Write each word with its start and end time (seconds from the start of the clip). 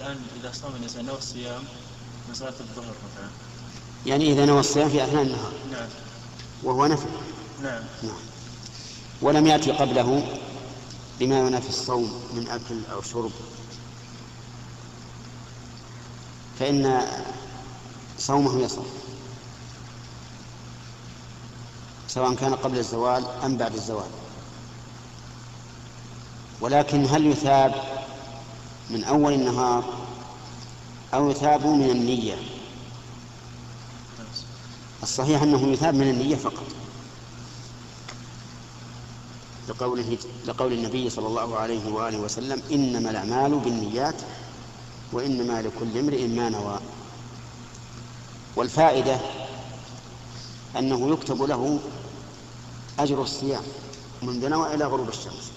الآن 0.00 0.16
إذا 0.40 0.52
صام 0.52 0.72
الإنسان 0.76 1.06
نوى 1.06 1.18
الصيام 1.18 1.62
من 2.28 2.34
صلاة 2.34 2.54
الظهر 2.60 2.84
مثلا. 2.84 3.28
يعني 4.06 4.32
إذا 4.32 4.46
نوى 4.46 4.60
الصيام 4.60 4.88
في 4.88 5.04
أثناء 5.04 5.22
النهار. 5.22 5.52
نعم. 5.72 5.88
وهو 6.62 6.86
نفل. 6.86 7.08
نعم. 7.62 7.82
نعم. 8.02 8.20
ولم 9.22 9.46
يأتي 9.46 9.72
قبله 9.72 10.38
بما 11.20 11.38
ينافي 11.38 11.68
الصوم 11.68 12.22
من 12.34 12.48
أكل 12.48 12.80
أو 12.92 13.02
شرب. 13.02 13.32
فإن 16.58 17.02
صومه 18.18 18.60
يصح. 18.60 18.82
سواء 22.08 22.34
كان 22.34 22.54
قبل 22.54 22.78
الزوال 22.78 23.24
أم 23.44 23.56
بعد 23.56 23.74
الزوال. 23.74 24.10
ولكن 26.60 27.06
هل 27.06 27.26
يثاب 27.26 27.74
من 28.90 29.04
أول 29.04 29.32
النهار 29.32 29.84
أو 31.14 31.30
يثاب 31.30 31.66
من 31.66 31.90
النية. 31.90 32.36
الصحيح 35.02 35.42
أنه 35.42 35.68
يثاب 35.68 35.94
من 35.94 36.10
النية 36.10 36.36
فقط. 36.36 36.66
لقوله 39.68 40.18
لقول 40.46 40.72
النبي 40.72 41.10
صلى 41.10 41.26
الله 41.26 41.56
عليه 41.56 41.92
وآله 41.92 42.18
وسلم 42.18 42.62
إنما 42.72 43.10
الأعمال 43.10 43.58
بالنيات 43.58 44.14
وإنما 45.12 45.62
لكل 45.62 45.98
امرئ 45.98 46.26
ما 46.26 46.48
نوى. 46.48 46.78
والفائدة 48.56 49.20
أنه 50.78 51.12
يكتب 51.12 51.42
له 51.42 51.78
أجر 52.98 53.22
الصيام 53.22 53.62
منذ 54.22 54.48
نوى 54.48 54.74
إلى 54.74 54.84
غروب 54.84 55.08
الشمس. 55.08 55.52